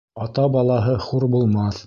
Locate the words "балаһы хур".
0.55-1.29